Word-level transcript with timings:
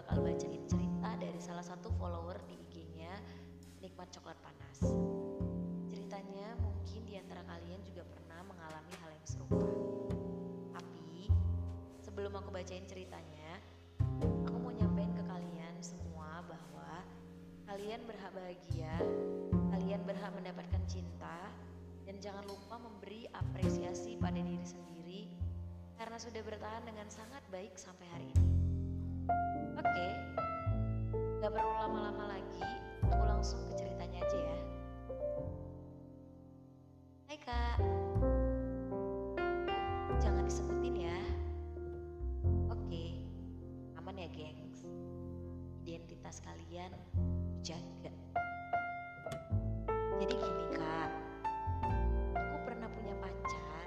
bakal 0.00 0.24
bacain 0.24 0.64
cerita 0.64 1.12
dari 1.20 1.36
salah 1.44 1.60
satu 1.60 1.92
follower 2.00 2.40
di 2.48 2.56
IG-nya 2.56 3.12
Nikmat 3.84 4.08
Coklat 4.16 4.40
Panas. 4.40 4.80
Ceritanya 5.92 6.56
mungkin 6.56 7.04
di 7.04 7.20
antara 7.20 7.44
kalian 7.44 7.84
juga 7.84 8.08
pernah 8.08 8.40
mengalami 8.48 8.96
hal 8.96 9.12
yang 9.12 9.26
serupa. 9.28 9.60
Tapi 10.72 11.28
sebelum 12.00 12.32
aku 12.32 12.48
bacain 12.48 12.88
ceritanya, 12.88 13.60
aku 14.48 14.56
mau 14.56 14.72
nyampein 14.72 15.12
ke 15.12 15.20
kalian 15.20 15.76
semua 15.84 16.48
bahwa 16.48 17.04
kalian 17.68 18.00
berhak 18.08 18.32
bahagia, 18.32 19.04
kalian 19.52 20.00
berhak 20.08 20.32
mendapatkan 20.32 20.80
cinta, 20.88 21.52
dan 22.08 22.16
jangan 22.24 22.48
lupa 22.48 22.80
memberi 22.80 23.28
apresiasi 23.36 24.16
pada 24.16 24.40
diri 24.40 24.64
sendiri 24.64 25.28
karena 26.00 26.16
sudah 26.16 26.40
bertahan 26.40 26.88
dengan 26.88 27.04
sangat 27.12 27.44
baik 27.52 27.76
sampai 27.76 28.08
hari 28.08 28.32
ini. 28.32 28.59
Kalian 46.50 46.90
jaga. 47.62 48.10
Jadi 50.18 50.34
gini 50.34 50.66
kak, 50.74 51.10
aku 52.34 52.56
pernah 52.66 52.90
punya 52.90 53.14
pacar 53.22 53.86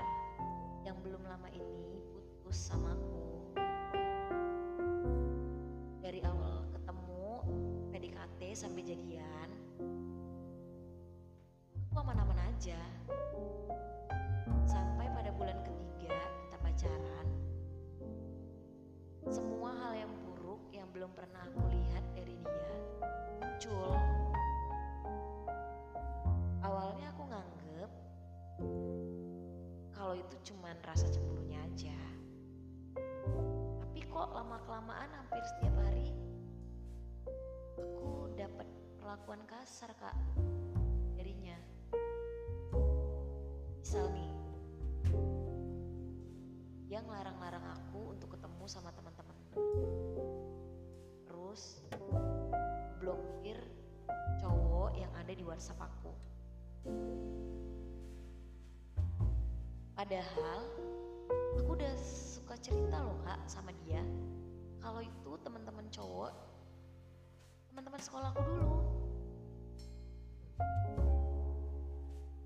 yang 0.88 0.96
belum 1.04 1.28
lama 1.28 1.52
ini 1.52 2.00
putus 2.16 2.56
sama 2.56 2.96
aku. 2.96 3.28
Dari 6.00 6.24
awal 6.24 6.64
ketemu, 6.72 7.28
PDKT 7.92 8.40
sampai 8.56 8.82
jadian, 8.88 9.50
aku 11.92 12.00
aman-aman 12.00 12.48
aja. 12.48 12.80
Muncul. 23.64 23.96
Awalnya 26.60 27.08
aku 27.16 27.24
nganggep 27.32 27.92
kalau 29.96 30.14
itu 30.20 30.36
cuman 30.52 30.76
rasa 30.84 31.08
cemburunya 31.08 31.64
aja. 31.64 31.96
Tapi 33.80 34.00
kok 34.04 34.36
lama-kelamaan 34.36 35.08
hampir 35.16 35.40
setiap 35.48 35.76
hari 35.80 36.12
aku 37.80 38.36
dapat 38.36 38.68
perlakuan 39.00 39.40
kasar 39.48 39.96
kak 39.96 40.16
darinya. 41.16 41.56
Misal 43.80 44.12
nih, 44.12 44.32
dia 46.92 47.00
ngelarang-larang 47.00 47.64
aku 47.80 48.12
untuk 48.12 48.36
ketemu 48.36 48.66
sama 48.68 48.92
teman-teman. 48.92 49.40
Yang 55.54 55.62
ada 55.62 55.70
di 55.70 55.70
WhatsApp 55.70 55.86
aku. 55.86 56.12
Padahal 59.94 60.60
aku 61.62 61.70
udah 61.78 61.94
suka 62.02 62.58
cerita 62.58 62.98
loh 63.06 63.22
kak 63.22 63.40
sama 63.46 63.70
dia 63.86 64.02
kalau 64.82 65.00
itu 65.00 65.32
teman-teman 65.46 65.86
cowok 65.94 66.34
teman-teman 67.70 68.02
sekolahku 68.02 68.42
dulu. 68.42 68.74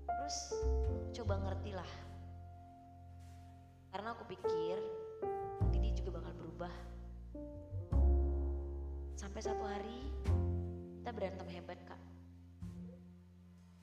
Terus 0.04 0.36
coba 1.16 1.34
ngerti 1.48 1.72
lah. 1.72 1.92
Karena 3.88 4.12
aku 4.12 4.28
pikir 4.28 4.76
dia 5.72 5.90
juga 5.96 6.20
bakal 6.20 6.32
berubah. 6.36 6.74
Sampai 9.16 9.40
satu 9.40 9.64
hari 9.64 10.12
kita 11.00 11.10
berantem 11.16 11.48
hebat 11.48 11.80
kak. 11.88 12.07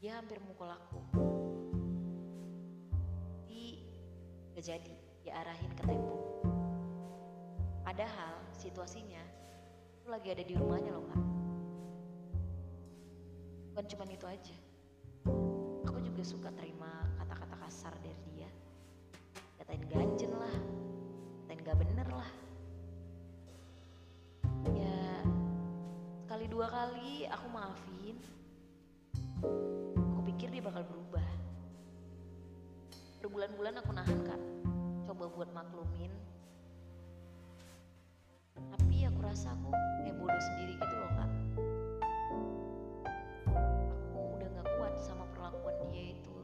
Dia 0.05 0.21
hampir 0.21 0.37
mukul 0.37 0.69
aku. 0.69 1.01
Tapi 3.41 3.81
gak 4.53 4.61
jadi 4.61 4.93
diarahin 5.25 5.73
ke 5.73 5.81
tembok. 5.81 6.45
Padahal 7.81 8.37
situasinya 8.53 9.25
aku 9.97 10.13
lagi 10.13 10.29
ada 10.29 10.45
di 10.45 10.53
rumahnya 10.53 10.93
loh 10.93 11.09
kak. 11.09 11.25
Bukan 13.73 13.85
cuma 13.97 14.05
itu 14.05 14.29
aja. 14.29 14.57
Aku 15.89 15.97
juga 15.97 16.21
suka 16.21 16.53
terima 16.53 17.09
kata-kata 17.17 17.65
kasar 17.65 17.97
dari 18.05 18.21
dia. 18.29 18.49
Katain 19.57 19.89
ganjen 19.89 20.37
lah, 20.37 20.53
katain 21.49 21.65
gak 21.65 21.81
bener 21.81 22.07
lah. 22.13 22.29
Ya 24.69 25.25
sekali 26.29 26.45
dua 26.45 26.69
kali 26.69 27.25
aku 27.25 27.47
maafin. 27.49 28.21
Dia 30.55 30.63
bakal 30.63 30.87
berubah. 30.87 31.27
Berbulan-bulan 33.19 33.75
aku 33.83 33.91
nahan 33.91 34.23
kak, 34.23 34.39
coba 35.03 35.27
buat 35.27 35.51
maklumin. 35.51 36.07
Tapi 38.55 39.03
aku 39.03 39.19
rasa 39.19 39.51
aku 39.51 39.75
kayak 39.75 40.15
bodoh 40.15 40.39
sendiri 40.47 40.79
gitu 40.79 40.95
loh 40.95 41.11
kak. 41.11 41.31
Aku 43.99 44.19
udah 44.39 44.47
gak 44.55 44.67
kuat 44.79 44.95
sama 44.95 45.27
perlakuan 45.35 45.75
dia 45.91 46.15
itu. 46.15 46.37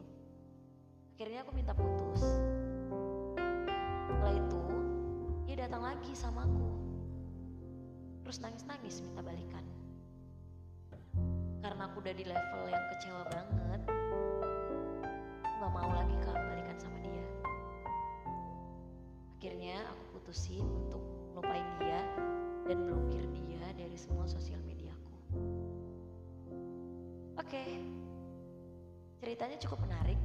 Akhirnya 1.15 1.47
aku 1.47 1.51
minta 1.55 1.71
putus. 1.71 2.19
Setelah 4.11 4.35
itu, 4.35 4.61
dia 5.47 5.55
datang 5.71 5.87
lagi 5.87 6.11
sama 6.19 6.43
aku. 6.43 6.67
Terus 8.27 8.43
nangis-nangis 8.43 8.99
minta 9.07 9.23
balikan. 9.23 9.63
Karena 11.63 11.87
aku 11.87 12.03
udah 12.03 12.11
di 12.11 12.27
level 12.27 12.63
yang 12.67 12.85
kecewa 12.91 13.23
banget, 13.31 14.00
aku 20.31 20.39
putusin 20.39 20.63
untuk 20.63 21.03
lupain 21.35 21.67
dia 21.83 21.99
dan 22.63 22.87
blokir 22.87 23.19
dia 23.35 23.67
dari 23.75 23.99
semua 23.99 24.23
sosial 24.23 24.63
mediaku. 24.63 25.11
Oke, 27.35 27.83
ceritanya 29.19 29.59
cukup 29.59 29.83
menarik 29.83 30.15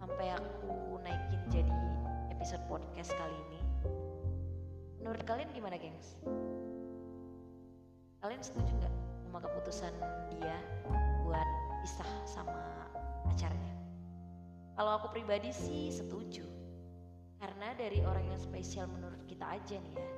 sampai 0.00 0.32
aku 0.32 0.96
naikin 1.04 1.44
jadi 1.52 1.76
episode 2.32 2.64
podcast 2.72 3.12
kali 3.20 3.36
ini. 3.36 3.60
Menurut 5.04 5.20
kalian 5.28 5.52
gimana, 5.52 5.76
gengs? 5.76 6.16
Kalian 8.24 8.40
setuju 8.40 8.72
nggak 8.80 8.94
sama 9.28 9.44
keputusan 9.44 9.92
dia 10.40 10.56
buat 11.28 11.48
pisah 11.84 12.12
sama 12.24 12.88
pacarnya? 13.28 13.76
Kalau 14.72 15.04
aku 15.04 15.12
pribadi 15.12 15.52
sih 15.52 15.92
setuju. 15.92 16.63
Karena 17.44 17.76
dari 17.76 18.00
orang 18.00 18.24
yang 18.32 18.40
spesial 18.40 18.88
menurut 18.88 19.20
kita 19.28 19.44
aja 19.44 19.76
nih 19.76 19.92
ya, 20.00 20.08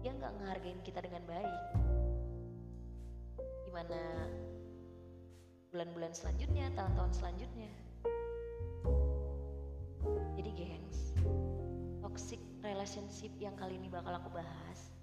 dia 0.00 0.10
nggak 0.16 0.32
ngehargain 0.40 0.80
kita 0.80 1.04
dengan 1.04 1.20
baik. 1.28 1.62
Gimana 3.68 4.00
bulan-bulan 5.68 6.16
selanjutnya, 6.16 6.72
tahun-tahun 6.72 7.12
selanjutnya. 7.12 7.68
Jadi 10.40 10.50
gengs, 10.56 11.12
toxic 12.00 12.40
relationship 12.64 13.36
yang 13.36 13.52
kali 13.60 13.76
ini 13.76 13.92
bakal 13.92 14.16
aku 14.16 14.32
bahas 14.32 14.96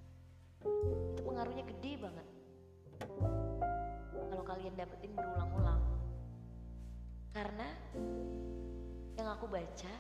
itu 0.66 1.22
pengaruhnya 1.22 1.70
gede 1.70 2.02
banget. 2.02 2.28
Kalau 4.10 4.42
kalian 4.42 4.74
dapetin 4.74 5.14
berulang-ulang. 5.14 5.86
Karena 7.30 7.70
yang 9.22 9.30
aku 9.30 9.46
baca, 9.46 9.94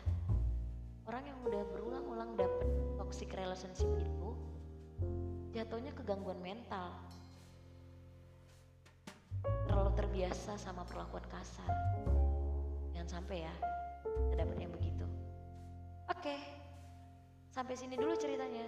orang 1.08 1.24
yang 1.28 1.40
udah 1.44 1.62
berulang-ulang 1.72 2.32
dapet 2.40 2.70
toxic 2.96 3.30
relationship 3.36 3.90
itu 4.00 4.30
jatuhnya 5.54 5.92
ke 5.94 6.02
gangguan 6.08 6.40
mental. 6.40 6.96
Terlalu 9.68 9.92
terbiasa 10.00 10.56
sama 10.56 10.88
perlakuan 10.88 11.26
kasar. 11.28 11.68
Jangan 12.96 13.20
sampai 13.20 13.44
ya, 13.44 13.54
kita 14.32 14.36
dapet 14.40 14.58
yang 14.64 14.72
begitu. 14.72 15.06
Oke, 16.08 16.40
sampai 17.52 17.76
sini 17.76 18.00
dulu 18.00 18.16
ceritanya. 18.16 18.64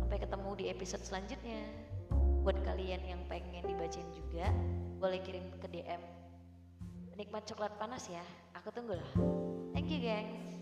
Sampai 0.00 0.18
ketemu 0.24 0.50
di 0.56 0.64
episode 0.72 1.04
selanjutnya. 1.04 1.60
Buat 2.40 2.64
kalian 2.64 3.04
yang 3.04 3.20
pengen 3.28 3.60
dibacain 3.68 4.08
juga, 4.16 4.48
boleh 4.96 5.20
kirim 5.20 5.44
ke 5.60 5.68
DM. 5.68 6.00
Penikmat 7.12 7.44
coklat 7.44 7.76
panas 7.76 8.08
ya, 8.08 8.24
aku 8.56 8.72
tunggu 8.72 8.96
lah. 8.96 9.10
Thank 9.76 9.92
you, 9.92 10.00
gengs. 10.00 10.57